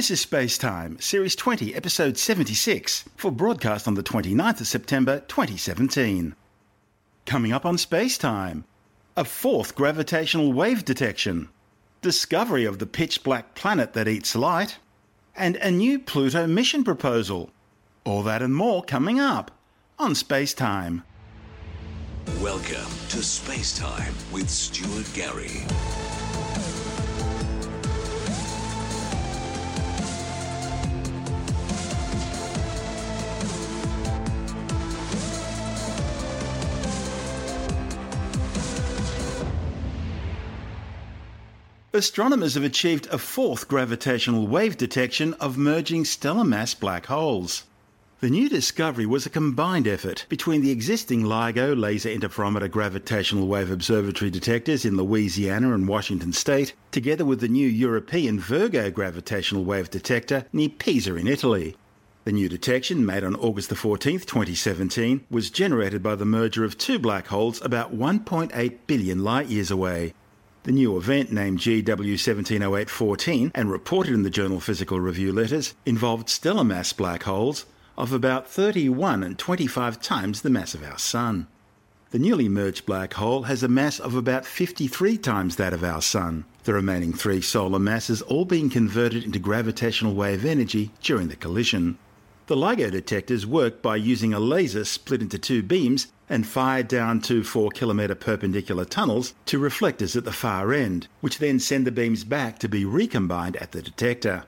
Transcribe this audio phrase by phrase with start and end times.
[0.00, 5.20] This is Space Time, Series 20, Episode 76, for broadcast on the 29th of September
[5.28, 6.34] 2017.
[7.26, 8.64] Coming up on Space Time,
[9.14, 11.50] a fourth gravitational wave detection,
[12.00, 14.78] discovery of the pitch black planet that eats light,
[15.36, 17.50] and a new Pluto mission proposal.
[18.06, 19.50] All that and more coming up
[19.98, 21.02] on Space Time.
[22.40, 25.66] Welcome to Space Time with Stuart Gary.
[42.00, 47.64] Astronomers have achieved a fourth gravitational wave detection of merging stellar mass black holes.
[48.20, 53.70] The new discovery was a combined effort between the existing LIGO Laser Interferometer Gravitational Wave
[53.70, 59.90] Observatory detectors in Louisiana and Washington state, together with the new European Virgo Gravitational Wave
[59.90, 61.76] Detector near Pisa in Italy.
[62.24, 66.98] The new detection, made on August 14, 2017, was generated by the merger of two
[66.98, 70.14] black holes about 1.8 billion light years away.
[70.64, 76.64] The new event, named GW170814 and reported in the journal Physical Review Letters, involved stellar
[76.64, 77.64] mass black holes
[77.96, 81.46] of about 31 and 25 times the mass of our Sun.
[82.10, 86.02] The newly merged black hole has a mass of about 53 times that of our
[86.02, 91.36] Sun, the remaining three solar masses all being converted into gravitational wave energy during the
[91.36, 91.96] collision.
[92.48, 97.20] The LIGO detectors work by using a laser split into two beams and fired down
[97.20, 101.92] two 4 kilometre perpendicular tunnels to reflectors at the far end, which then send the
[101.92, 104.44] beams back to be recombined at the detector.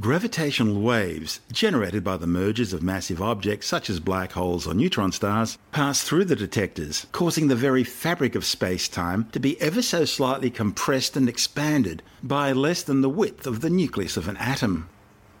[0.00, 5.10] Gravitational waves, generated by the mergers of massive objects such as black holes or neutron
[5.10, 9.82] stars, pass through the detectors, causing the very fabric of space time to be ever
[9.82, 14.36] so slightly compressed and expanded by less than the width of the nucleus of an
[14.36, 14.88] atom.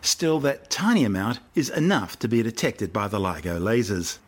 [0.00, 4.18] Still, that tiny amount is enough to be detected by the LIGO lasers.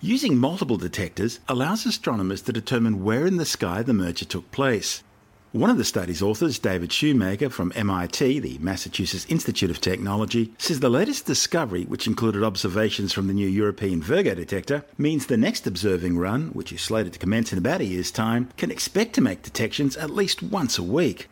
[0.00, 5.02] Using multiple detectors allows astronomers to determine where in the sky the merger took place.
[5.50, 10.78] One of the study's authors, David Shoemaker from MIT, the Massachusetts Institute of Technology, says
[10.78, 15.66] the latest discovery, which included observations from the new European Virgo detector, means the next
[15.66, 19.20] observing run, which is slated to commence in about a year's time, can expect to
[19.20, 21.28] make detections at least once a week.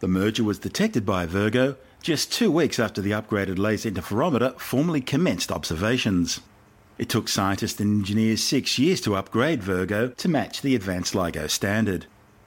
[0.00, 5.00] The merger was detected by Virgo just two weeks after the upgraded laser interferometer formally
[5.00, 6.40] commenced observations.
[6.98, 11.48] It took scientists and engineers six years to upgrade Virgo to match the advanced LIGO
[11.48, 12.06] standard.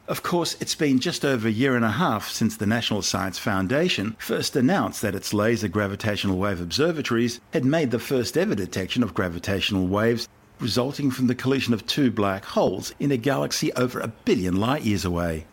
[0.09, 3.39] Of course, it's been just over a year and a half since the National Science
[3.39, 9.03] Foundation first announced that its laser gravitational wave observatories had made the first ever detection
[9.03, 10.27] of gravitational waves
[10.59, 14.83] resulting from the collision of two black holes in a galaxy over a billion light
[14.83, 15.45] years away.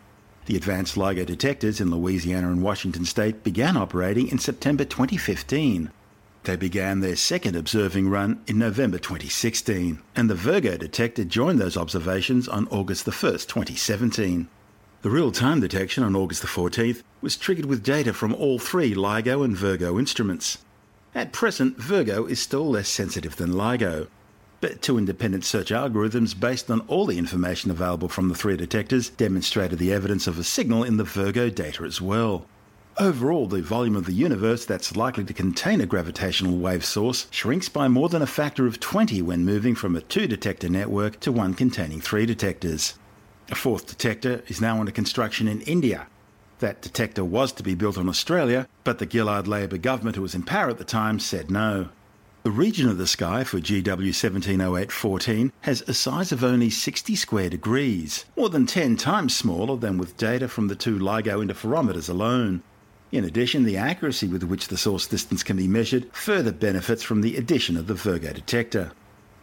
[0.45, 5.89] The advanced LIGO detectors in Louisiana and Washington state began operating in September 2015.
[6.49, 11.77] They began their second observing run in November 2016, and the Virgo detector joined those
[11.77, 14.47] observations on August 1, 2017.
[15.03, 19.45] The real time detection on August 14th was triggered with data from all three LIGO
[19.45, 20.57] and Virgo instruments.
[21.13, 24.07] At present, Virgo is still less sensitive than LIGO,
[24.59, 29.11] but two independent search algorithms based on all the information available from the three detectors
[29.11, 32.47] demonstrated the evidence of a signal in the Virgo data as well.
[32.99, 37.69] Overall, the volume of the universe that's likely to contain a gravitational wave source shrinks
[37.69, 41.31] by more than a factor of 20 when moving from a two detector network to
[41.31, 42.95] one containing three detectors.
[43.49, 46.07] A fourth detector is now under construction in India.
[46.59, 50.35] That detector was to be built on Australia, but the Gillard Labor government, who was
[50.35, 51.87] in power at the time, said no.
[52.43, 58.25] The region of the sky for GW170814 has a size of only 60 square degrees,
[58.35, 62.61] more than 10 times smaller than with data from the two LIGO interferometers alone.
[63.11, 67.21] In addition, the accuracy with which the source distance can be measured further benefits from
[67.21, 68.91] the addition of the Virgo detector.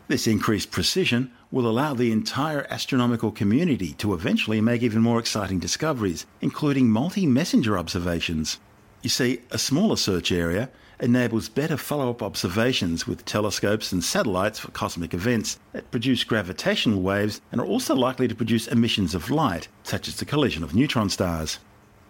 [0.07, 5.59] This increased precision will allow the entire astronomical community to eventually make even more exciting
[5.59, 8.61] discoveries, including multi messenger observations.
[9.03, 14.61] You see, a smaller search area enables better follow up observations with telescopes and satellites
[14.61, 19.29] for cosmic events that produce gravitational waves and are also likely to produce emissions of
[19.29, 21.59] light, such as the collision of neutron stars.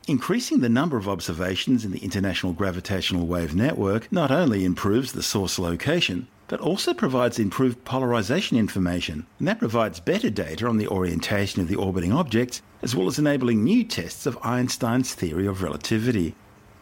[0.09, 5.23] Increasing the number of observations in the International Gravitational Wave Network not only improves the
[5.23, 10.87] source location, but also provides improved polarization information, and that provides better data on the
[10.87, 15.61] orientation of the orbiting objects, as well as enabling new tests of Einstein's theory of
[15.61, 16.37] relativity.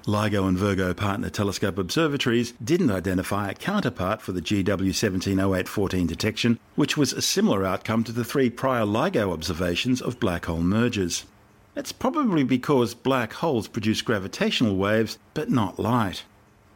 [0.07, 6.99] LIGO and Virgo partner telescope observatories didn't identify a counterpart for the GW170814 detection, which
[6.99, 11.25] was a similar outcome to the three prior LIGO observations of black hole mergers.
[11.75, 16.25] That's probably because black holes produce gravitational waves, but not light.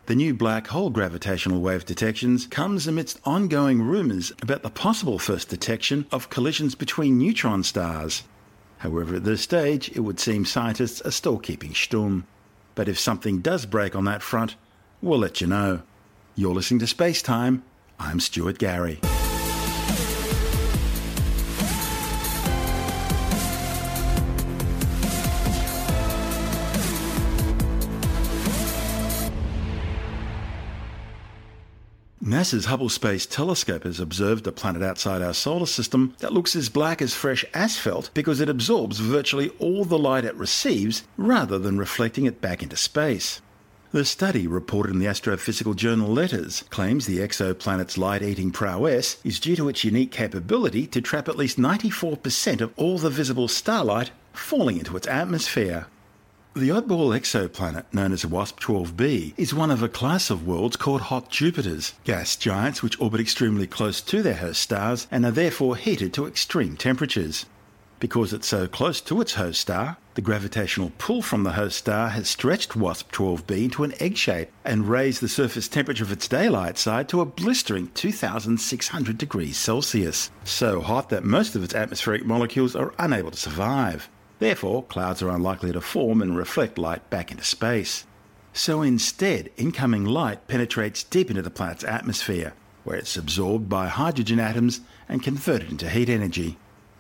[0.06, 5.50] The new black hole gravitational wave detections comes amidst ongoing rumours about the possible first
[5.50, 8.24] detection of collisions between neutron stars.
[8.78, 12.24] However, at this stage, it would seem scientists are still keeping stum.
[12.74, 14.56] But if something does break on that front,
[15.02, 15.82] we'll let you know.
[16.34, 17.62] You're listening to Space Time.
[18.00, 19.00] I'm Stuart Gary.
[32.28, 36.68] NASA's Hubble Space Telescope has observed a planet outside our solar system that looks as
[36.68, 41.78] black as fresh asphalt because it absorbs virtually all the light it receives rather than
[41.78, 43.40] reflecting it back into space.
[43.92, 49.40] The study, reported in the astrophysical journal Letters, claims the exoplanet's light eating prowess is
[49.40, 54.10] due to its unique capability to trap at least 94% of all the visible starlight
[54.34, 55.86] falling into its atmosphere.
[56.58, 61.02] The oddball exoplanet, known as WASP 12b, is one of a class of worlds called
[61.02, 65.76] hot Jupiters, gas giants which orbit extremely close to their host stars and are therefore
[65.76, 67.46] heated to extreme temperatures.
[68.00, 72.08] Because it's so close to its host star, the gravitational pull from the host star
[72.08, 76.26] has stretched WASP 12b into an egg shape and raised the surface temperature of its
[76.26, 82.26] daylight side to a blistering 2600 degrees Celsius, so hot that most of its atmospheric
[82.26, 84.08] molecules are unable to survive.
[84.38, 88.06] Therefore, clouds are unlikely to form and reflect light back into space.
[88.52, 92.54] So instead, incoming light penetrates deep into the planet's atmosphere,
[92.84, 96.56] where it's absorbed by hydrogen atoms and converted into heat energy.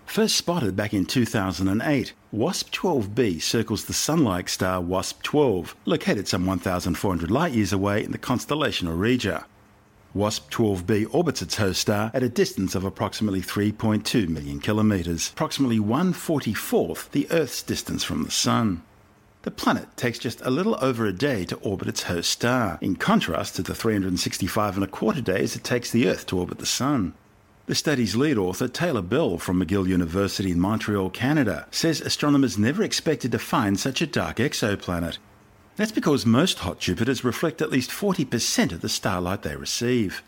[0.06, 6.26] First spotted back in 2008, WASP 12b circles the sun like star WASP 12, located
[6.26, 9.44] some 1,400 light years away in the constellation Auriga.
[10.14, 15.78] WASP 12b orbits its host star at a distance of approximately 3.2 million kilometres, approximately
[15.78, 18.82] 144th the Earth's distance from the Sun.
[19.42, 22.96] The planet takes just a little over a day to orbit its host star, in
[22.96, 26.66] contrast to the 365 and a quarter days it takes the Earth to orbit the
[26.66, 27.12] Sun.
[27.66, 32.82] The study's lead author, Taylor Bell from McGill University in Montreal, Canada, says astronomers never
[32.82, 35.18] expected to find such a dark exoplanet.
[35.78, 40.24] That's because most hot Jupiters reflect at least 40% of the starlight they receive.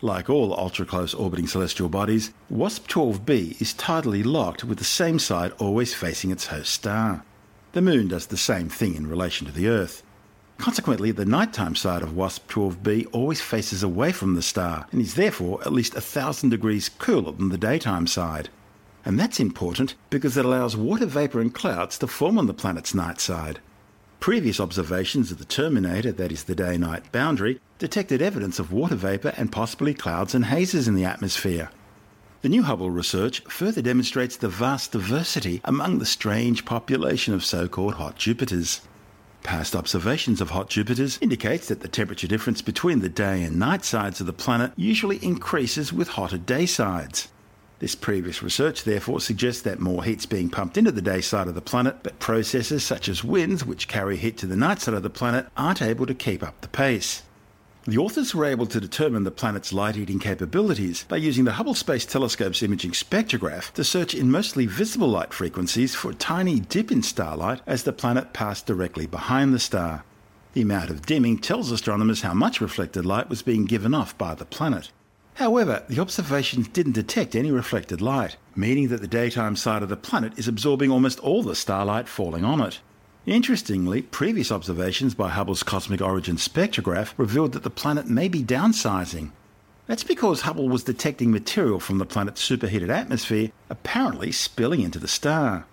[0.00, 5.20] Like all ultra close orbiting celestial bodies, WASP 12b is tidally locked with the same
[5.20, 7.22] side always facing its host star.
[7.74, 10.02] The Moon does the same thing in relation to the Earth.
[10.56, 15.14] Consequently, the nighttime side of WASP 12b always faces away from the star and is
[15.14, 18.48] therefore at least a thousand degrees cooler than the daytime side.
[19.04, 22.94] And that's important because it allows water vapour and clouds to form on the planet's
[22.94, 23.60] night side.
[24.20, 28.96] Previous observations of the terminator, that is the day night boundary, detected evidence of water
[28.96, 31.70] vapour and possibly clouds and hazes in the atmosphere.
[32.42, 37.68] The new Hubble research further demonstrates the vast diversity among the strange population of so
[37.68, 38.80] called hot Jupiters.
[39.44, 43.84] Past observations of hot Jupiters indicates that the temperature difference between the day and night
[43.84, 47.28] sides of the planet usually increases with hotter day sides.
[47.80, 51.54] This previous research therefore suggests that more heat's being pumped into the day side of
[51.54, 55.04] the planet, but processes such as winds, which carry heat to the night side of
[55.04, 57.22] the planet, aren't able to keep up the pace.
[57.84, 61.74] The authors were able to determine the planet's light eating capabilities by using the Hubble
[61.74, 66.90] Space Telescope's imaging spectrograph to search in mostly visible light frequencies for a tiny dip
[66.90, 70.04] in starlight as the planet passed directly behind the star.
[70.52, 74.34] The amount of dimming tells astronomers how much reflected light was being given off by
[74.34, 74.90] the planet.
[75.38, 79.96] However, the observations didn't detect any reflected light, meaning that the daytime side of the
[79.96, 82.80] planet is absorbing almost all the starlight falling on it.
[83.24, 89.30] Interestingly, previous observations by Hubble's Cosmic Origin spectrograph revealed that the planet may be downsizing.
[89.86, 95.06] That's because Hubble was detecting material from the planet's superheated atmosphere apparently spilling into the
[95.06, 95.66] star.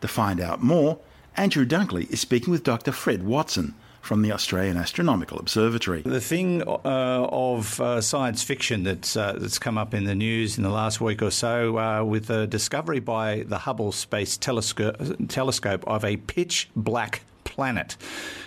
[0.00, 0.98] To find out more,
[1.36, 2.90] Andrew Dunkley is speaking with Dr.
[2.90, 6.02] Fred Watson, from the Australian Astronomical Observatory.
[6.02, 10.56] The thing uh, of uh, science fiction that's uh, that's come up in the news
[10.56, 14.96] in the last week or so uh, with the discovery by the Hubble Space Telescope,
[15.28, 17.96] telescope of a pitch black planet.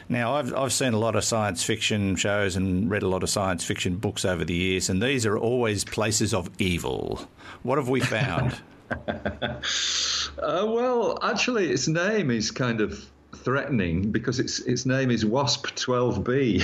[0.09, 3.29] Now, I've, I've seen a lot of science fiction shows and read a lot of
[3.29, 7.27] science fiction books over the years, and these are always places of evil.
[7.63, 8.59] What have we found?
[9.07, 9.59] uh,
[10.37, 16.63] well, actually, its name is kind of threatening because its its name is Wasp 12b.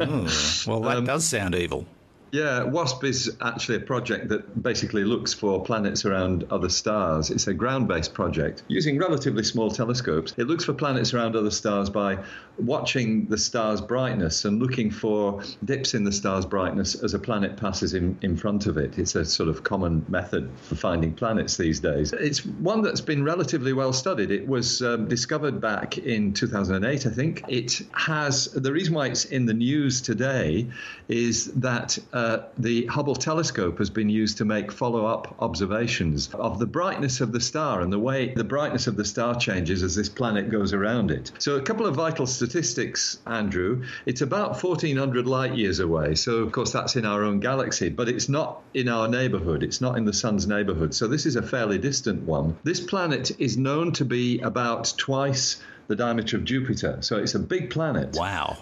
[0.00, 1.86] oh, well, that um, does sound evil.
[2.34, 7.30] Yeah, WASP is actually a project that basically looks for planets around other stars.
[7.30, 10.34] It's a ground based project using relatively small telescopes.
[10.36, 12.24] It looks for planets around other stars by
[12.58, 17.56] watching the star's brightness and looking for dips in the star's brightness as a planet
[17.56, 18.98] passes in, in front of it.
[18.98, 22.12] It's a sort of common method for finding planets these days.
[22.12, 24.32] It's one that's been relatively well studied.
[24.32, 27.44] It was um, discovered back in 2008, I think.
[27.46, 30.66] It has the reason why it's in the news today
[31.06, 31.96] is that.
[32.12, 36.66] Uh, uh, the Hubble telescope has been used to make follow up observations of the
[36.66, 40.08] brightness of the star and the way the brightness of the star changes as this
[40.08, 41.32] planet goes around it.
[41.38, 43.84] So, a couple of vital statistics, Andrew.
[44.06, 46.14] It's about 1400 light years away.
[46.14, 49.62] So, of course, that's in our own galaxy, but it's not in our neighborhood.
[49.62, 50.94] It's not in the sun's neighborhood.
[50.94, 52.56] So, this is a fairly distant one.
[52.62, 56.98] This planet is known to be about twice the diameter of Jupiter.
[57.02, 58.16] So, it's a big planet.
[58.16, 58.56] Wow.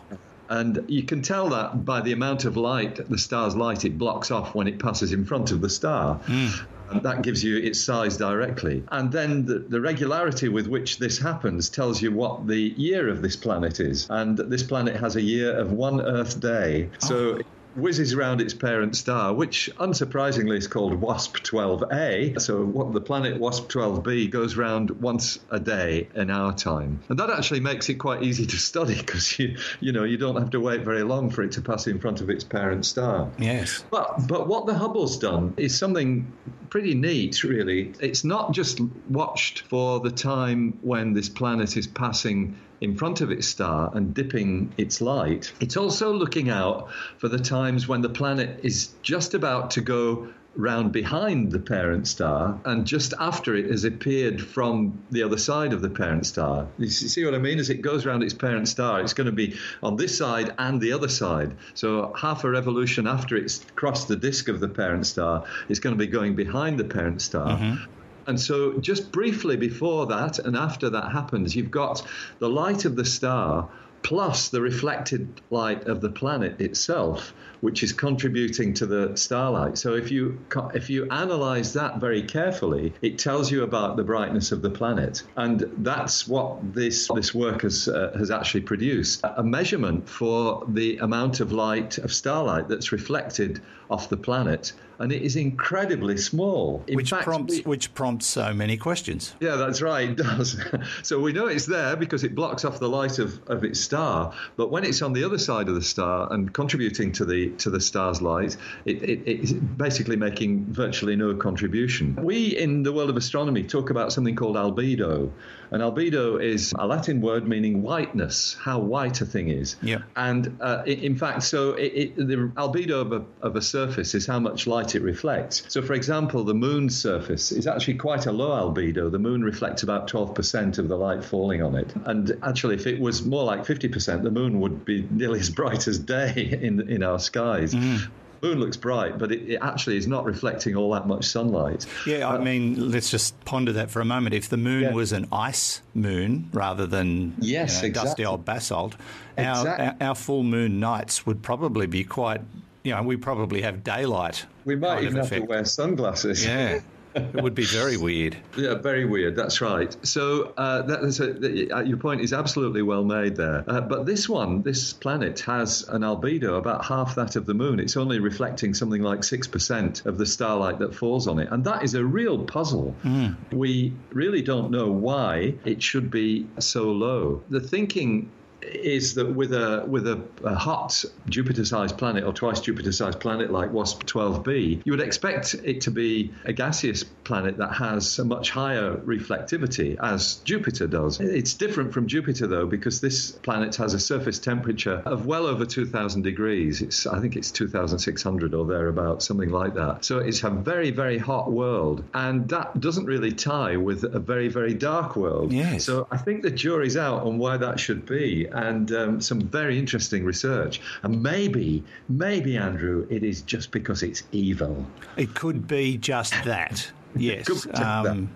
[0.48, 4.30] And you can tell that by the amount of light, the star's light, it blocks
[4.30, 6.18] off when it passes in front of the star.
[6.26, 6.66] Mm.
[6.90, 8.84] And that gives you its size directly.
[8.92, 13.22] And then the, the, regularity with which this happens tells you what the year of
[13.22, 14.06] this planet is.
[14.10, 16.90] And this planet has a year of one Earth day.
[16.98, 17.38] So.
[17.38, 17.40] Oh
[17.76, 22.40] whizzes around its parent star, which unsurprisingly is called WASP 12a.
[22.40, 27.18] So, what the planet WASP 12b goes round once a day in our time, and
[27.18, 30.50] that actually makes it quite easy to study because you you know you don't have
[30.50, 33.30] to wait very long for it to pass in front of its parent star.
[33.38, 33.84] Yes.
[33.90, 36.32] But but what the Hubble's done is something
[36.70, 37.92] pretty neat, really.
[38.00, 43.30] It's not just watched for the time when this planet is passing in front of
[43.30, 48.08] its star and dipping its light, it's also looking out for the times when the
[48.08, 53.70] planet is just about to go round behind the parent star and just after it
[53.70, 56.66] has appeared from the other side of the parent star.
[56.76, 57.58] You see what I mean?
[57.58, 60.80] As it goes around its parent star, it's going to be on this side and
[60.80, 61.56] the other side.
[61.74, 65.94] So half a revolution after it's crossed the disk of the parent star, it's going
[65.94, 67.56] to be going behind the parent star.
[67.56, 67.84] Mm-hmm.
[68.26, 72.06] And so, just briefly before that and after that happens, you've got
[72.38, 73.68] the light of the star
[74.02, 79.78] plus the reflected light of the planet itself, which is contributing to the starlight.
[79.78, 80.38] So if you
[80.74, 85.22] if you analyze that very carefully, it tells you about the brightness of the planet,
[85.36, 90.98] and that's what this this work has uh, has actually produced a measurement for the
[90.98, 93.60] amount of light of starlight that's reflected
[93.90, 96.84] off the planet and it is incredibly small.
[96.86, 99.34] In which fact, prompts we, which prompts so many questions.
[99.40, 100.10] Yeah, that's right.
[100.10, 100.60] It does.
[101.02, 104.32] so we know it's there because it blocks off the light of, of its star.
[104.56, 107.70] But when it's on the other side of the star and contributing to the to
[107.70, 112.16] the star's light, it, it, it's basically making virtually no contribution.
[112.16, 115.30] We in the world of astronomy talk about something called albedo,
[115.72, 119.76] and albedo is a Latin word meaning whiteness, how white a thing is.
[119.82, 120.02] Yeah.
[120.16, 124.66] And uh, in fact, so the albedo of a, of a surface is how much
[124.66, 125.64] light it reflects.
[125.68, 129.10] So, for example, the moon's surface is actually quite a low albedo.
[129.10, 131.92] The moon reflects about 12% of the light falling on it.
[132.04, 135.88] And actually, if it was more like 50%, the moon would be nearly as bright
[135.88, 137.74] as day in, in our skies.
[137.74, 138.08] Mm
[138.42, 141.86] moon looks bright, but it, it, actually is not reflecting all that much sunlight.
[142.06, 144.34] Yeah, I uh, mean, let's just ponder that for a moment.
[144.34, 144.92] If the moon yeah.
[144.92, 148.08] was an ice moon rather than yes, you know, exactly.
[148.08, 148.96] dusty old basalt,
[149.38, 152.40] our, our, our, full moon nights would probably be quite
[152.82, 154.44] you know, we probably have daylight.
[154.64, 156.44] We might even have to wear sunglasses.
[156.44, 156.80] Yeah.
[157.14, 158.36] it would be very weird.
[158.54, 159.34] Yeah, very weird.
[159.34, 159.96] That's right.
[160.06, 163.64] So uh, that's a, uh, your point is absolutely well made there.
[163.66, 167.80] Uh, but this one, this planet has an albedo about half that of the moon.
[167.80, 171.64] It's only reflecting something like six percent of the starlight that falls on it, and
[171.64, 172.94] that is a real puzzle.
[173.02, 173.36] Mm.
[173.52, 177.42] We really don't know why it should be so low.
[177.48, 178.30] The thinking
[178.62, 183.72] is that with a with a, a hot Jupiter-sized planet or twice Jupiter-sized planet like
[183.72, 188.50] WASP 12b, you would expect it to be a gaseous planet that has a much
[188.50, 191.20] higher reflectivity as Jupiter does.
[191.20, 195.64] It's different from Jupiter though because this planet has a surface temperature of well over
[195.64, 196.82] 2,000 degrees.
[196.82, 200.04] It's I think it's 2,600 or thereabouts, something like that.
[200.04, 204.48] So it's a very very hot world, and that doesn't really tie with a very
[204.48, 205.52] very dark world.
[205.52, 205.84] Yes.
[205.84, 209.78] So I think the jury's out on why that should be and um, some very
[209.78, 210.80] interesting research.
[211.02, 214.86] And maybe, maybe, Andrew, it is just because it's evil.
[215.16, 216.90] It could be just that.
[217.14, 217.66] Yes.
[217.74, 218.30] um,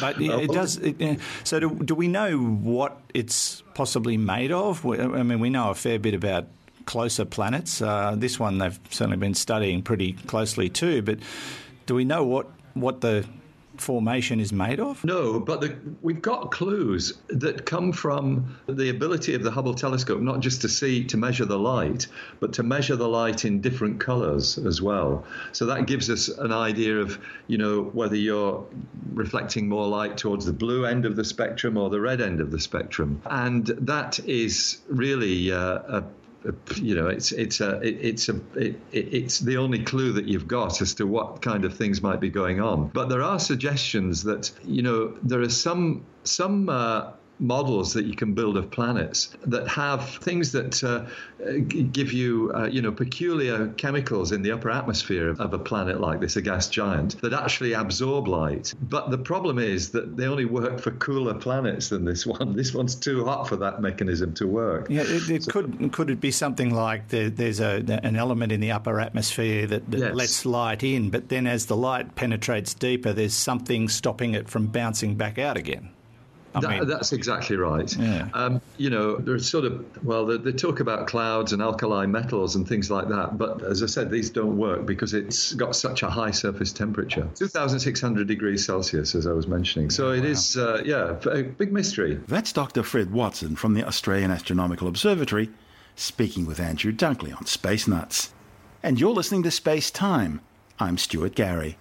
[0.00, 0.76] but it, does.
[0.78, 4.84] It, so, do, do, we know what it's possibly made of?
[4.84, 6.48] I mean, we know a fair bit about
[6.84, 7.80] closer planets.
[7.80, 11.02] Uh, this one they've certainly been studying pretty closely too.
[11.02, 11.18] But
[11.86, 13.24] do we know what what the
[13.80, 15.04] formation is made of?
[15.04, 20.20] No, but the, we've got clues that come from the ability of the Hubble telescope
[20.20, 22.06] not just to see, to measure the light,
[22.40, 25.24] but to measure the light in different colors as well.
[25.52, 28.66] So that gives us an idea of, you know, whether you're
[29.12, 32.50] reflecting more light towards the blue end of the spectrum or the red end of
[32.50, 33.22] the spectrum.
[33.26, 35.58] And that is really uh,
[36.00, 36.04] a
[36.76, 40.80] you know, it's it's a it's a it, it's the only clue that you've got
[40.80, 42.88] as to what kind of things might be going on.
[42.88, 48.14] But there are suggestions that you know there are some some uh, models that you
[48.14, 51.04] can build of planets that have things that uh,
[51.92, 56.00] give you, uh, you know, peculiar chemicals in the upper atmosphere of, of, a planet
[56.00, 58.74] like this, a gas giant, that actually absorb light.
[58.82, 62.56] But the problem is that they only work for cooler planets than this one.
[62.58, 64.88] This one's too hot for that mechanism to work.
[64.90, 68.50] Yeah, it, it so, could could it be something like the, there's a, an element
[68.50, 70.14] in the upper atmosphere that, that yes.
[70.14, 74.66] lets light in, but then as the light penetrates deeper, there's something stopping it from
[74.66, 75.90] bouncing back out again.
[76.60, 77.94] That, mean, that's exactly right.
[77.96, 78.28] Yeah.
[78.34, 82.56] Um, you know, there's sort of, well, they, they, talk about clouds and alkali metals
[82.56, 83.38] and things like that.
[83.38, 87.28] But as I said, these don't work because it's got such a high surface temperature
[87.34, 89.90] 2,600 degrees Celsius, as I was mentioning.
[89.90, 90.26] So it wow.
[90.26, 92.20] is, uh, yeah, a big mystery.
[92.26, 92.82] That's Dr.
[92.82, 95.50] Fred Watson from the Australian Astronomical Observatory
[95.98, 98.32] speaking with Andrew Dunkley on Space Nuts.
[98.82, 100.40] And you're listening to Space Time.
[100.78, 101.76] I'm Stuart Gary.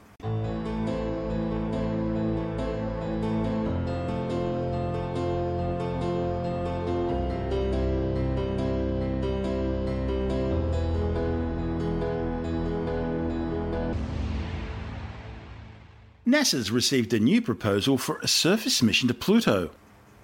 [16.37, 19.71] NASA's received a new proposal for a surface mission to Pluto.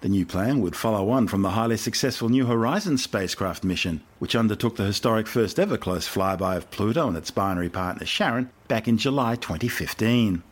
[0.01, 4.35] The new plan would follow on from the highly successful New Horizons spacecraft mission, which
[4.35, 8.87] undertook the historic first ever close flyby of Pluto and its binary partner Charon back
[8.87, 10.43] in July 2015.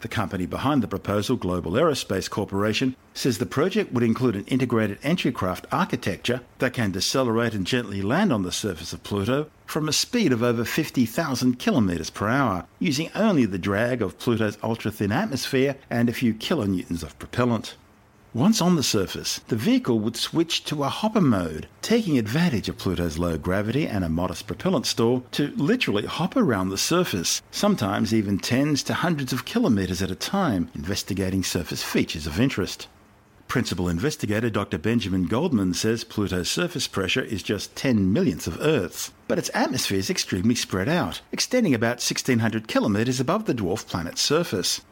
[0.00, 4.98] The company behind the proposal, Global Aerospace Corporation, says the project would include an integrated
[5.02, 9.88] entry craft architecture that can decelerate and gently land on the surface of Pluto from
[9.88, 14.92] a speed of over 50,000 kilometers per hour, using only the drag of Pluto's ultra
[14.92, 17.74] thin atmosphere and a few kilonewtons of propellant.
[18.34, 22.76] Once on the surface, the vehicle would switch to a hopper mode, taking advantage of
[22.76, 28.12] Pluto's low gravity and a modest propellant store to literally hop around the surface, sometimes
[28.12, 32.86] even tens to hundreds of kilometers at a time, investigating surface features of interest.
[33.48, 34.76] Principal investigator Dr.
[34.76, 39.98] Benjamin Goldman says Pluto's surface pressure is just 10 millionths of Earth's, but its atmosphere
[39.98, 44.82] is extremely spread out, extending about 1600 kilometers above the dwarf planet's surface.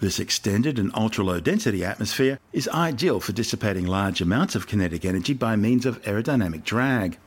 [0.00, 5.34] This extended and ultra-low density atmosphere is ideal for dissipating large amounts of kinetic energy
[5.34, 7.18] by means of aerodynamic drag.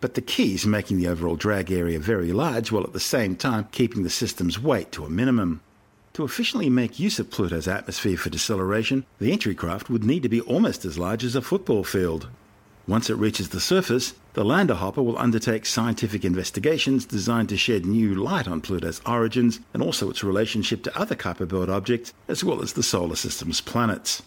[0.00, 3.36] But the key is making the overall drag area very large while at the same
[3.36, 5.60] time keeping the system's weight to a minimum.
[6.14, 10.28] To efficiently make use of Pluto's atmosphere for deceleration, the entry craft would need to
[10.28, 12.28] be almost as large as a football field.
[12.88, 17.86] Once it reaches the surface, the lander hopper will undertake scientific investigations designed to shed
[17.86, 22.44] new light on Pluto's origins and also its relationship to other Kuiper Belt objects, as
[22.44, 24.22] well as the solar system's planets.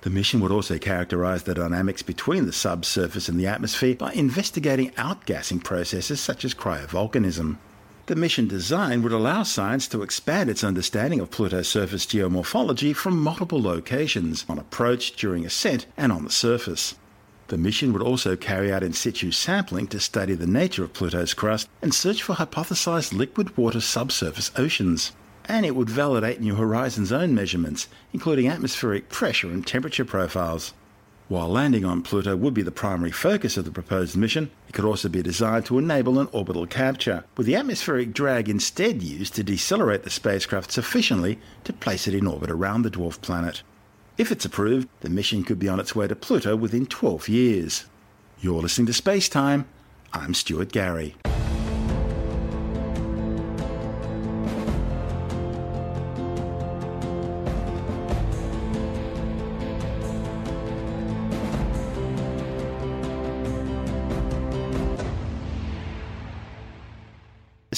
[0.00, 4.90] The mission would also characterize the dynamics between the subsurface and the atmosphere by investigating
[4.94, 7.58] outgassing processes such as cryovolcanism.
[8.06, 13.16] The mission design would allow science to expand its understanding of Pluto's surface geomorphology from
[13.16, 16.96] multiple locations on approach, during ascent, and on the surface.
[17.52, 21.34] The mission would also carry out in situ sampling to study the nature of Pluto's
[21.34, 25.12] crust and search for hypothesized liquid water subsurface oceans.
[25.44, 30.72] And it would validate New Horizons' own measurements, including atmospheric pressure and temperature profiles.
[31.28, 34.86] While landing on Pluto would be the primary focus of the proposed mission, it could
[34.86, 39.44] also be designed to enable an orbital capture, with the atmospheric drag instead used to
[39.44, 43.62] decelerate the spacecraft sufficiently to place it in orbit around the dwarf planet.
[44.18, 47.86] If it's approved, the mission could be on its way to Pluto within 12 years.
[48.40, 49.66] You're listening to Space Time.
[50.12, 51.16] I'm Stuart Gary.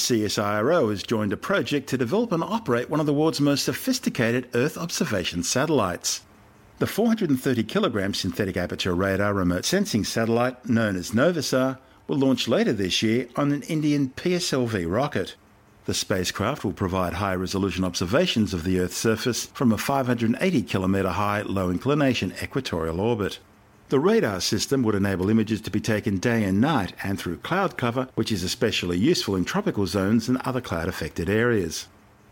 [0.05, 4.47] CSIRO has joined a project to develop and operate one of the world's most sophisticated
[4.53, 6.21] Earth observation satellites.
[6.77, 12.71] The 430 kilogram synthetic aperture radar remote sensing satellite, known as Novasar, will launch later
[12.71, 15.35] this year on an Indian PSLV rocket.
[15.85, 21.09] The spacecraft will provide high resolution observations of the Earth's surface from a 580 kilometre
[21.09, 23.39] high, low inclination equatorial orbit.
[23.89, 27.77] The radar system would enable images to be taken day and night and through cloud
[27.77, 31.87] cover, which is especially useful in tropical zones and other cloud affected areas.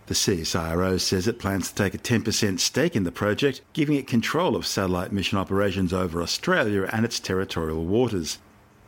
[0.07, 4.07] The CSIRO says it plans to take a 10% stake in the project, giving it
[4.07, 8.39] control of satellite mission operations over Australia and its territorial waters.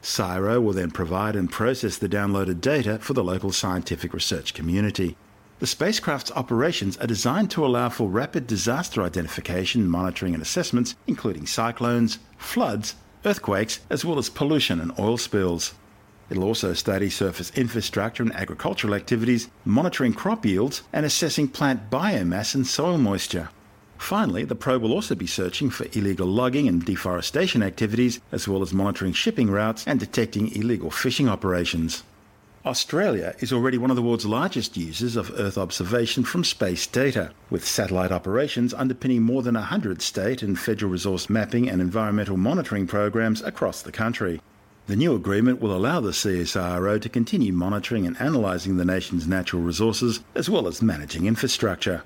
[0.01, 5.15] CSIRO will then provide and process the downloaded data for the local scientific research community.
[5.59, 11.45] The spacecraft's operations are designed to allow for rapid disaster identification, monitoring, and assessments, including
[11.45, 15.73] cyclones, floods, earthquakes, as well as pollution and oil spills.
[16.29, 22.53] It'll also study surface infrastructure and agricultural activities, monitoring crop yields, and assessing plant biomass
[22.53, 23.47] and soil moisture.
[23.97, 28.61] Finally, the probe will also be searching for illegal logging and deforestation activities, as well
[28.61, 32.03] as monitoring shipping routes and detecting illegal fishing operations.
[32.65, 37.29] Australia is already one of the world's largest users of Earth observation from space data,
[37.51, 42.87] with satellite operations underpinning more than 100 state and federal resource mapping and environmental monitoring
[42.87, 44.41] programs across the country.
[44.87, 49.61] The new agreement will allow the CSIRO to continue monitoring and analysing the nation's natural
[49.61, 52.01] resources, as well as managing infrastructure.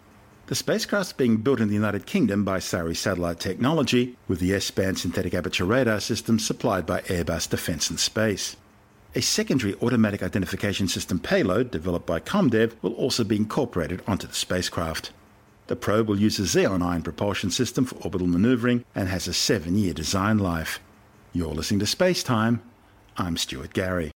[0.47, 4.53] The spacecraft is being built in the United Kingdom by Surrey Satellite Technology, with the
[4.53, 8.57] S-band synthetic aperture radar system supplied by Airbus Defence and Space.
[9.15, 14.35] A secondary automatic identification system payload developed by ComDev will also be incorporated onto the
[14.35, 15.11] spacecraft.
[15.65, 19.33] The probe will use a xenon ion propulsion system for orbital maneuvering and has a
[19.33, 20.79] seven year design life.
[21.33, 22.61] You're listening to Space Time.
[23.17, 24.11] I'm Stuart Gary.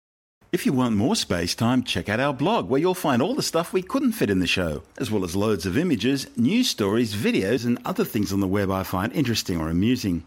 [0.51, 3.43] If you want more space time, check out our blog where you'll find all the
[3.43, 7.13] stuff we couldn't fit in the show, as well as loads of images, news stories,
[7.13, 10.23] videos, and other things on the web I find interesting or amusing.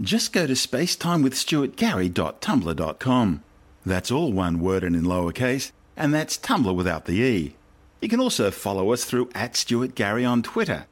[0.00, 3.42] Just go to spacetimewithstuartgary.tumblr.com.
[3.88, 7.56] That's all one word and in lowercase, and that's Tumblr without the E.
[8.02, 10.84] You can also follow us through at Stuart Gary on Twitter,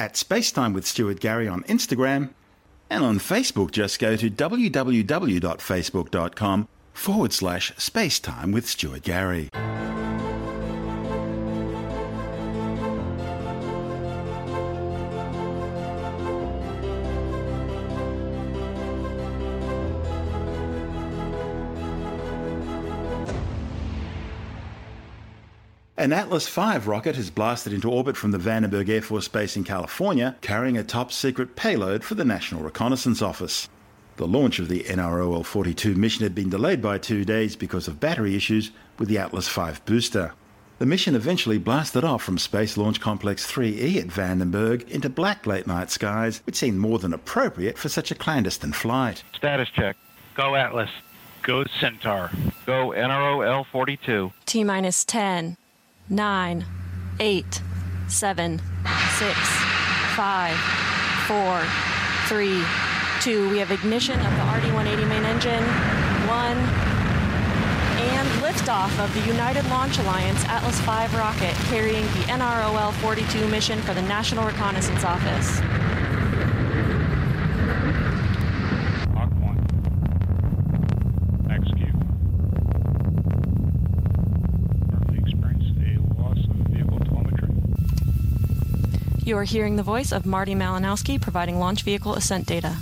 [0.00, 2.30] at Spacetime with Stuart Gary on Instagram,
[2.90, 9.48] and on Facebook, just go to www.facebook.com forward slash spacetime with Stuart Gary.
[26.00, 29.64] An Atlas V rocket has blasted into orbit from the Vandenberg Air Force Base in
[29.64, 33.68] California, carrying a top secret payload for the National Reconnaissance Office.
[34.16, 38.00] The launch of the NROL 42 mission had been delayed by two days because of
[38.00, 40.32] battery issues with the Atlas V booster.
[40.78, 45.66] The mission eventually blasted off from Space Launch Complex 3E at Vandenberg into black late
[45.66, 49.22] night skies, which seemed more than appropriate for such a clandestine flight.
[49.34, 49.98] Status check.
[50.34, 50.88] Go Atlas.
[51.42, 52.30] Go Centaur.
[52.64, 54.32] Go NROL 42.
[54.46, 55.58] T minus 10,
[56.10, 56.66] 9,
[57.20, 57.62] 8,
[58.08, 59.38] 7, 6,
[60.16, 60.56] 5,
[61.28, 61.64] 4,
[62.26, 62.64] 3,
[63.20, 63.50] 2.
[63.50, 65.62] We have ignition of the RD 180 main engine.
[65.62, 66.56] 1.
[68.00, 73.80] And liftoff of the United Launch Alliance Atlas V rocket carrying the NROL 42 mission
[73.82, 75.60] for the National Reconnaissance Office.
[79.12, 79.58] Mach 1.
[81.50, 81.94] Execute.
[84.88, 87.52] Murphy experienced a loss of vehicle telemetry.
[89.30, 92.78] You are hearing the voice of Marty Malinowski providing launch vehicle ascent data.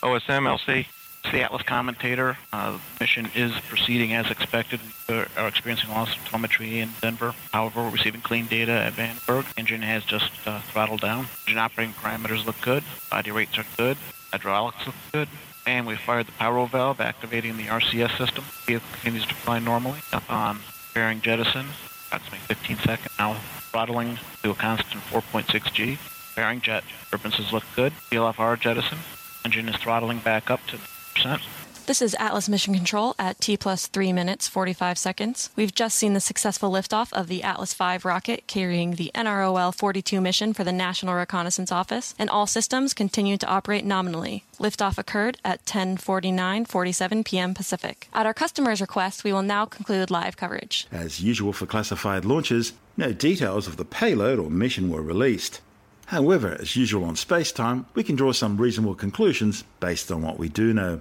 [0.00, 0.86] OSM LC.
[1.24, 2.38] It's the Atlas commentator.
[2.52, 4.78] Uh, mission is proceeding as expected.
[5.08, 7.34] We are experiencing loss of telemetry in Denver.
[7.52, 9.44] However, we're receiving clean data at Vandenberg.
[9.56, 11.26] Engine has just uh, throttled down.
[11.48, 12.84] Engine operating parameters look good.
[13.10, 13.96] Body rates are good.
[14.30, 15.28] Hydraulics look good.
[15.66, 18.44] And we fired the power valve, activating the RCS system.
[18.66, 19.98] Vehicle continues to fly normally.
[20.12, 21.66] Upon fairing jettison,
[22.06, 23.12] approximately 15 seconds.
[23.18, 23.36] Now
[23.70, 25.94] throttling to a constant 4.6 G.
[25.94, 26.84] Fairing jet.
[27.10, 27.92] Turbulences look good.
[28.10, 28.98] VLFR jettison.
[29.44, 30.78] Engine is throttling back up to
[31.14, 31.42] percent.
[31.86, 35.50] This is Atlas Mission Control at T plus 3 minutes 45 seconds.
[35.56, 40.20] We've just seen the successful liftoff of the Atlas V rocket carrying the NROL 42
[40.20, 44.44] mission for the National Reconnaissance Office, and all systems continue to operate nominally.
[44.60, 47.54] Liftoff occurred at 10:49:47 p.m.
[47.54, 48.08] Pacific.
[48.12, 50.86] At our customer's request, we will now conclude live coverage.
[50.92, 55.60] As usual for classified launches, no details of the payload or mission were released.
[56.06, 60.50] However, as usual on Spacetime, we can draw some reasonable conclusions based on what we
[60.50, 61.00] do know.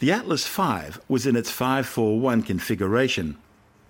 [0.00, 3.36] The Atlas V was in its 541 configuration.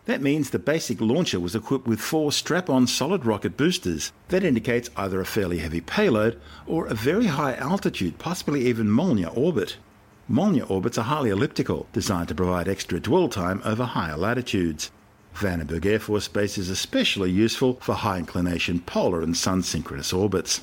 [0.05, 4.13] That means the basic launcher was equipped with four strap on solid rocket boosters.
[4.29, 9.37] That indicates either a fairly heavy payload or a very high altitude, possibly even Molniya
[9.37, 9.79] orbit.
[10.31, 14.91] Molniya orbits are highly elliptical, designed to provide extra dwell time over higher latitudes.
[15.37, 20.63] Vandenberg Air Force Base is especially useful for high inclination polar and sun synchronous orbits.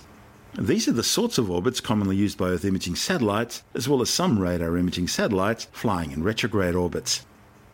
[0.57, 4.09] These are the sorts of orbits commonly used by Earth imaging satellites, as well as
[4.09, 7.23] some radar imaging satellites flying in retrograde orbits.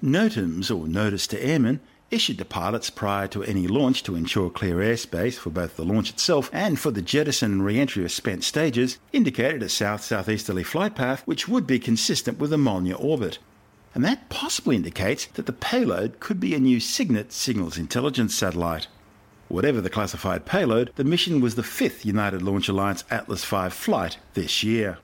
[0.03, 1.79] NOTAMs, or Notice to Airmen,
[2.11, 6.09] issued to pilots prior to any launch to ensure clear airspace for both the launch
[6.09, 11.21] itself and for the jettison and re-entry of spent stages, indicated a south-southeasterly flight path
[11.25, 13.39] which would be consistent with the Molniya orbit.
[13.95, 18.87] And that possibly indicates that the payload could be a new SIGINT signals intelligence satellite.
[19.47, 24.17] Whatever the classified payload, the mission was the fifth United Launch Alliance Atlas V flight
[24.35, 24.99] this year.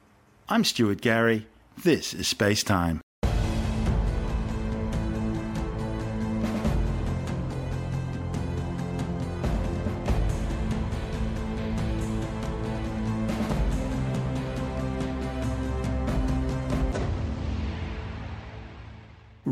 [0.47, 1.47] I'm Stuart Gary.
[1.83, 3.01] This is Space Time.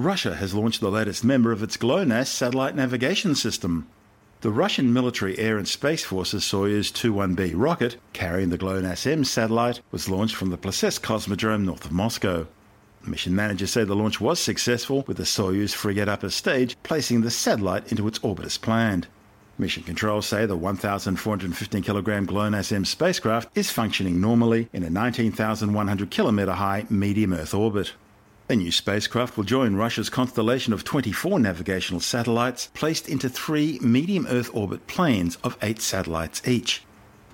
[0.04, 3.88] Russia has launched the latest member of its GLONASS satellite navigation system.
[4.42, 10.10] The Russian military air and space forces Soyuz 21B rocket, carrying the GLONASS-M satellite, was
[10.10, 12.48] launched from the Plesetsk Cosmodrome north of Moscow.
[13.08, 17.32] Mission managers say the launch was successful, with the Soyuz Fregat upper stage placing the
[17.32, 19.08] satellite into its orbit as planned.
[19.58, 26.52] Mission Control say the 1,415 kilogram GLONASS-M spacecraft is functioning normally in a 19,100 kilometer
[26.52, 27.94] high medium Earth orbit.
[28.50, 34.28] A new spacecraft will join Russia's constellation of 24 navigational satellites placed into three medium
[34.28, 36.84] Earth orbit planes of eight satellites each.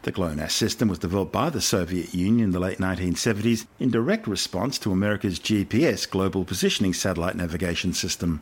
[0.03, 4.27] The GLONASS system was developed by the Soviet Union in the late 1970s in direct
[4.27, 8.41] response to America's GPS Global Positioning Satellite Navigation System.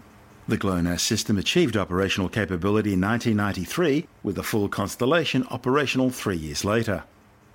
[0.49, 6.65] The GLONASS system achieved operational capability in 1993, with the full constellation operational three years
[6.65, 7.06] later.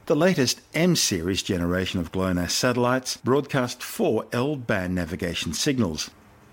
[0.07, 6.11] The latest M series generation of GLONASS satellites broadcast four L band navigation signals.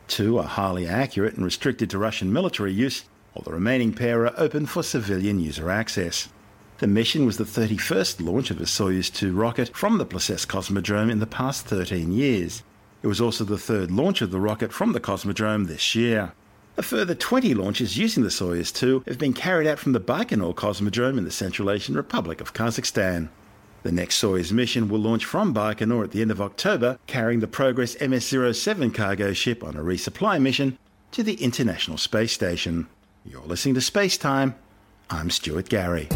[0.07, 4.35] Two are highly accurate and restricted to Russian military use, while the remaining pair are
[4.37, 6.29] open for civilian user access.
[6.77, 11.09] The mission was the 31st launch of a Soyuz 2 rocket from the Plesetsk Cosmodrome
[11.11, 12.61] in the past 13 years.
[13.01, 16.33] It was also the third launch of the rocket from the Cosmodrome this year.
[16.77, 20.53] A further 20 launches using the Soyuz 2 have been carried out from the Baikonur
[20.53, 23.29] Cosmodrome in the Central Asian Republic of Kazakhstan.
[23.83, 27.47] The next Soyuz mission will launch from Baikonur at the end of October, carrying the
[27.47, 30.77] Progress MS-07 cargo ship on a resupply mission
[31.11, 32.87] to the International Space Station.
[33.25, 34.55] You're listening to Space Time.
[35.09, 36.09] I'm Stuart Gary.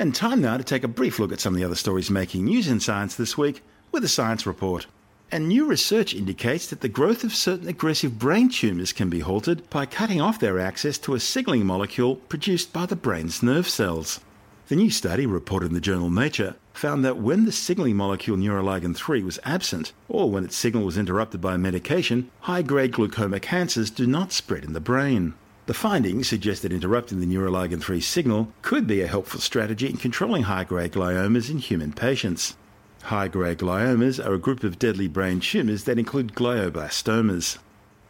[0.00, 2.44] And time now to take a brief look at some of the other stories making
[2.44, 4.86] news in science this week with a science report.
[5.32, 9.68] And new research indicates that the growth of certain aggressive brain tumours can be halted
[9.70, 14.20] by cutting off their access to a signalling molecule produced by the brain's nerve cells.
[14.68, 18.94] The new study, reported in the journal Nature, found that when the signalling molecule neuroligin
[18.94, 23.90] 3 was absent, or when its signal was interrupted by medication, high grade glioma cancers
[23.90, 25.34] do not spread in the brain.
[25.68, 29.98] The findings suggest that interrupting the neuroligin 3 signal could be a helpful strategy in
[29.98, 32.56] controlling high grade gliomas in human patients.
[33.02, 37.58] High grade gliomas are a group of deadly brain tumours that include glioblastomas.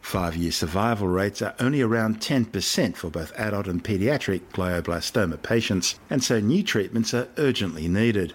[0.00, 5.98] Five year survival rates are only around 10% for both adult and pediatric glioblastoma patients,
[6.08, 8.34] and so new treatments are urgently needed.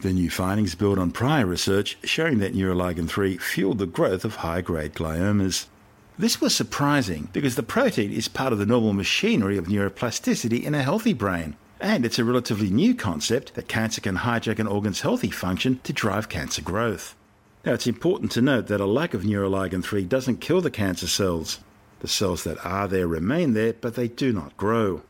[0.00, 4.36] The new findings build on prior research showing that neuroligin 3 fueled the growth of
[4.36, 5.66] high grade gliomas.
[6.16, 10.72] This was surprising because the protein is part of the normal machinery of neuroplasticity in
[10.72, 15.00] a healthy brain, and it's a relatively new concept that cancer can hijack an organ's
[15.00, 17.16] healthy function to drive cancer growth.
[17.64, 21.08] Now, it's important to note that a lack of neuroligin 3 doesn't kill the cancer
[21.08, 21.58] cells.
[21.98, 25.02] The cells that are there remain there, but they do not grow.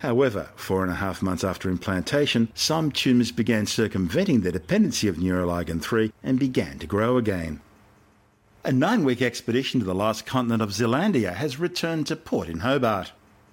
[0.00, 5.16] However, four and a half months after implantation, some tumours began circumventing the dependency of
[5.16, 7.60] neuroligin 3 and began to grow again.
[8.62, 12.58] A nine week expedition to the last continent of Zealandia has returned to port in
[12.58, 13.10] Hobart.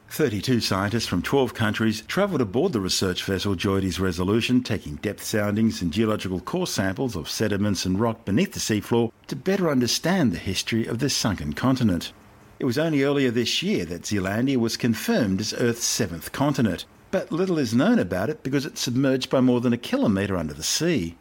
[0.10, 5.82] 32 scientists from 12 countries travelled aboard the research vessel JOIDES Resolution, taking depth soundings
[5.82, 10.40] and geological core samples of sediments and rock beneath the seafloor to better understand the
[10.40, 12.12] history of this sunken continent.
[12.60, 17.32] It was only earlier this year that Zealandia was confirmed as Earth's seventh continent, but
[17.32, 20.64] little is known about it because it's submerged by more than a kilometre under the
[20.64, 21.16] sea.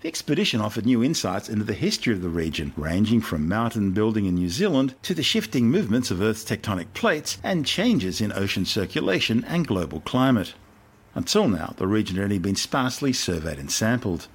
[0.00, 4.26] The expedition offered new insights into the history of the region, ranging from mountain building
[4.26, 8.64] in New Zealand to the shifting movements of Earth's tectonic plates and changes in ocean
[8.64, 10.54] circulation and global climate.
[11.16, 14.28] Until now, the region had only been sparsely surveyed and sampled.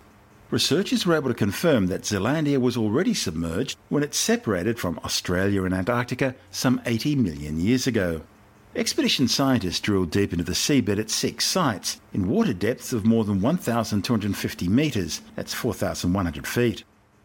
[0.52, 5.64] Researchers were able to confirm that Zealandia was already submerged when it separated from Australia
[5.64, 8.24] and Antarctica some 80 million years ago.
[8.76, 13.24] Expedition scientists drilled deep into the seabed at six sites, in water depths of more
[13.24, 16.84] than 1,250 metres, that's 4,100 feet.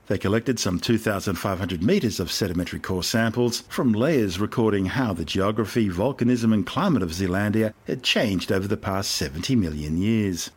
[0.08, 5.88] They collected some 2,500 metres of sedimentary core samples from layers recording how the geography,
[5.88, 10.50] volcanism, and climate of Zealandia had changed over the past 70 million years.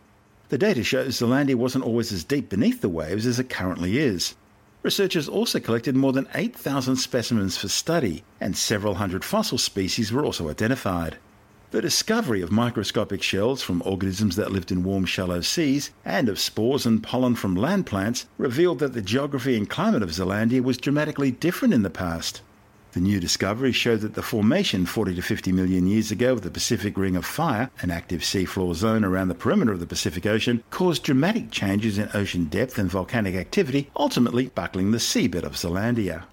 [0.50, 4.36] The data shows Zealandia wasn't always as deep beneath the waves as it currently is.
[4.84, 10.26] Researchers also collected more than 8,000 specimens for study, and several hundred fossil species were
[10.26, 11.18] also identified.
[11.70, 16.40] The discovery of microscopic shells from organisms that lived in warm, shallow seas and of
[16.40, 20.78] spores and pollen from land plants revealed that the geography and climate of Zealandia was
[20.78, 22.42] dramatically different in the past.
[22.94, 26.52] The new discoveries show that the formation 40 to 50 million years ago of the
[26.52, 30.62] Pacific Ring of Fire, an active seafloor zone around the perimeter of the Pacific Ocean,
[30.72, 36.24] caused dramatic changes in ocean depth and volcanic activity, ultimately buckling the seabed of Zealandia.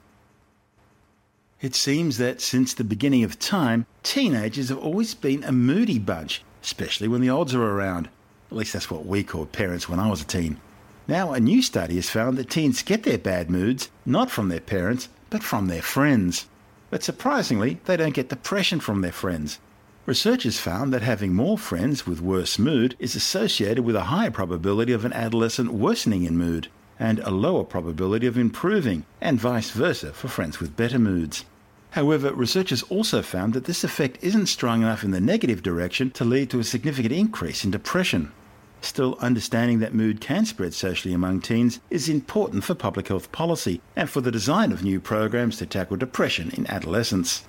[1.61, 6.43] It seems that since the beginning of time, teenagers have always been a moody bunch,
[6.61, 8.09] especially when the odds are around.
[8.51, 10.61] At least that's what we called parents when I was a teen.
[11.07, 14.61] Now, a new study has found that teens get their bad moods not from their
[14.61, 16.47] parents, but from their friends.
[16.91, 19.59] But surprisingly, they don't get depression from their friends.
[20.07, 24.93] Researchers found that having more friends with worse mood is associated with a higher probability
[24.93, 30.13] of an adolescent worsening in mood and a lower probability of improving, and vice versa
[30.13, 31.45] for friends with better moods.
[31.91, 36.25] However, researchers also found that this effect isn't strong enough in the negative direction to
[36.25, 38.33] lead to a significant increase in depression.
[38.81, 43.81] Still, understanding that mood can spread socially among teens is important for public health policy
[43.97, 47.45] and for the design of new programs to tackle depression in adolescents.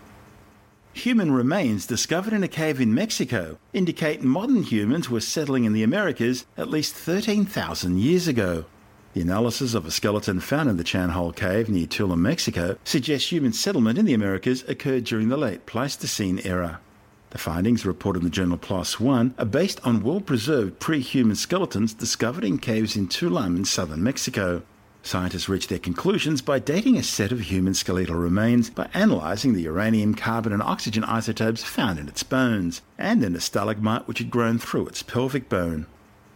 [0.94, 5.84] Human remains discovered in a cave in Mexico indicate modern humans were settling in the
[5.84, 8.65] Americas at least 13,000 years ago.
[9.13, 13.32] The analysis of a skeleton found in the Chan Hol Cave near Tula, Mexico, suggests
[13.32, 16.80] human settlement in the Americas occurred during the late Pleistocene era.
[17.32, 21.36] The findings, reported in the journal PLOS One, are based on well preserved pre human
[21.36, 24.63] skeletons discovered in caves in Tulum in southern Mexico.
[25.04, 29.62] Scientists reached their conclusions by dating a set of human skeletal remains by analysing the
[29.62, 34.32] uranium, carbon, and oxygen isotopes found in its bones, and in a stalagmite which had
[34.32, 35.86] grown through its pelvic bone.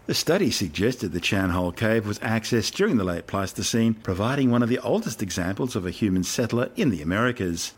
[0.05, 4.61] The study suggested the Chan Hol Cave was accessed during the late Pleistocene, providing one
[4.61, 7.73] of the oldest examples of a human settler in the Americas.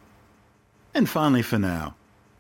[0.94, 1.96] And finally, for now,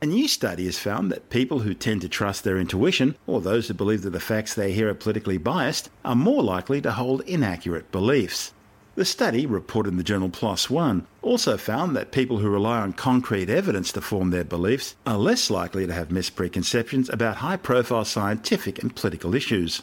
[0.05, 3.67] a new study has found that people who tend to trust their intuition, or those
[3.67, 7.21] who believe that the facts they hear are politically biased, are more likely to hold
[7.21, 8.53] inaccurate beliefs.
[8.93, 12.93] The study, reported in the journal PLOS One, also found that people who rely on
[12.93, 18.05] concrete evidence to form their beliefs are less likely to have mispreconceptions about high profile
[18.05, 19.81] scientific and political issues.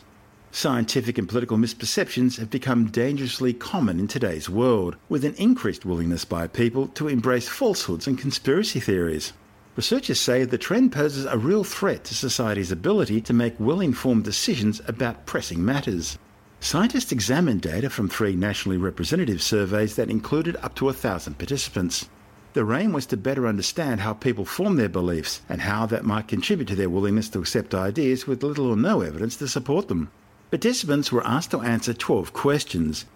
[0.52, 6.24] Scientific and political misperceptions have become dangerously common in today's world, with an increased willingness
[6.24, 9.32] by people to embrace falsehoods and conspiracy theories.
[9.74, 14.22] Researchers say the trend poses a real threat to society's ability to make well informed
[14.22, 16.18] decisions about pressing matters.
[16.60, 22.10] Scientists examined data from three nationally representative surveys that included up to a thousand participants.
[22.52, 26.28] Their aim was to better understand how people form their beliefs and how that might
[26.28, 30.10] contribute to their willingness to accept ideas with little or no evidence to support them.
[30.50, 33.06] Participants were asked to answer 12 questions.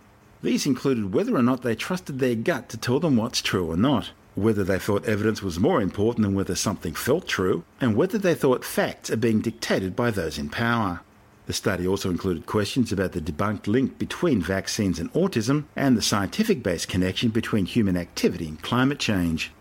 [0.42, 3.77] These included whether or not they trusted their gut to tell them what's true or
[3.77, 8.18] not, whether they thought evidence was more important than whether something felt true, and whether
[8.18, 11.01] they thought facts are being dictated by those in power.
[11.46, 16.03] The study also included questions about the debunked link between vaccines and autism and the
[16.03, 19.53] scientific based connection between human activity and climate change.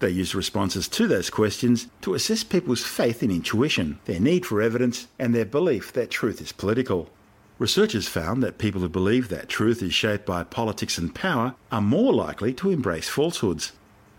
[0.00, 4.60] They used responses to those questions to assess people's faith in intuition, their need for
[4.60, 7.08] evidence, and their belief that truth is political.
[7.58, 11.80] Researchers found that people who believe that truth is shaped by politics and power are
[11.80, 13.72] more likely to embrace falsehoods.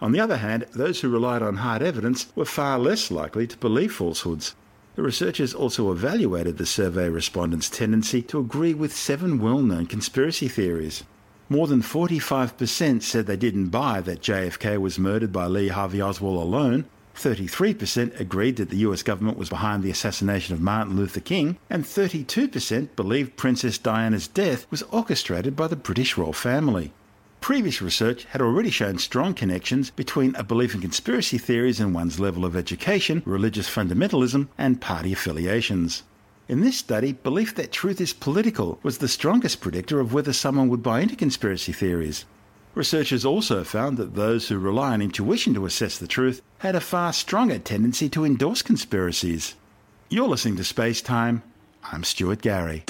[0.05, 3.57] On the other hand, those who relied on hard evidence were far less likely to
[3.57, 4.53] believe falsehoods.
[4.93, 10.47] The researchers also evaluated the survey respondents' tendency to agree with seven well known conspiracy
[10.47, 11.03] theories.
[11.49, 16.39] More than 45% said they didn't buy that JFK was murdered by Lee Harvey Oswald
[16.39, 16.85] alone.
[17.15, 21.83] 33% agreed that the US government was behind the assassination of Martin Luther King, and
[21.83, 26.93] 32% believed Princess Diana's death was orchestrated by the British royal family.
[27.45, 32.19] Previous research had already shown strong connections between a belief in conspiracy theories and one's
[32.19, 36.01] level of education, religious fundamentalism, and party affiliations.
[36.49, 40.69] In this study, belief that truth is political was the strongest predictor of whether someone
[40.69, 42.25] would buy into conspiracy theories.
[42.73, 46.81] Researchers also found that those who rely on intuition to assess the truth had a
[46.81, 49.53] far stronger tendency to endorse conspiracies.
[50.09, 51.43] You're listening to Space Time.
[51.83, 52.85] I'm Stuart Gary.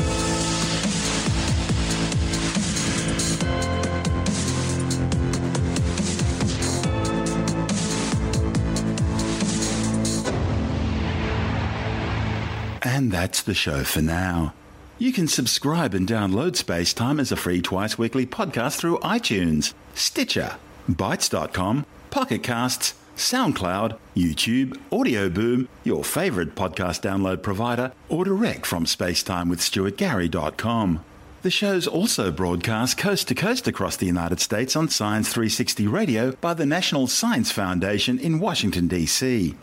[13.06, 14.56] And that's the show for now.
[14.98, 19.76] You can subscribe and download Space Time as a free twice weekly podcast through iTunes,
[19.94, 20.56] Stitcher,
[20.90, 28.86] Bitesz.com, Pocket Casts, SoundCloud, YouTube, Audio Boom, your favorite podcast download provider, or direct from
[28.86, 31.06] spacetimewithstuartgary.com.
[31.44, 36.32] The show's also broadcast coast to coast across the United States on Science 360 Radio
[36.42, 39.54] by the National Science Foundation in Washington, D.C.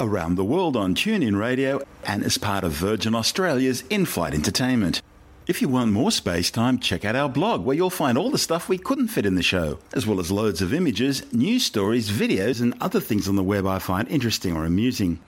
[0.00, 5.02] Around the world on TuneIn Radio and as part of Virgin Australia's in flight entertainment.
[5.48, 8.38] If you want more space time, check out our blog where you'll find all the
[8.38, 12.12] stuff we couldn't fit in the show, as well as loads of images, news stories,
[12.12, 15.18] videos, and other things on the web I find interesting or amusing.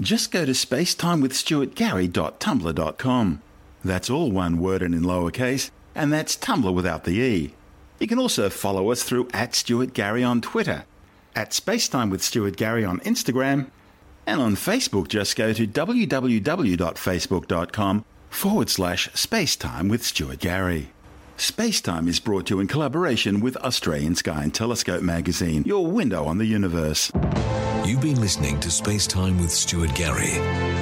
[0.00, 3.42] Just go to spacetimewithstuartgary.tumblr.com.
[3.84, 7.54] That's all one word and in lowercase, and that's Tumblr without the E.
[8.00, 10.84] You can also follow us through at Stuart Gary on Twitter,
[11.36, 13.70] at Spacetime with Stuart Gary on Instagram,
[14.30, 20.90] and on Facebook just go to www.facebook.com forward slash spacetime with Stuart Gary.
[21.36, 26.26] Spacetime is brought to you in collaboration with Australian Sky and Telescope magazine, your window
[26.26, 27.10] on the universe.
[27.84, 30.38] You've been listening to Spacetime with Stuart Gary.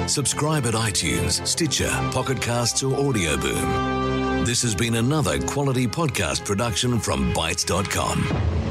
[0.07, 4.45] Subscribe at iTunes, Stitcher, Pocket Casts, or Audio Boom.
[4.45, 8.68] This has been another quality podcast production from Bitesz.com.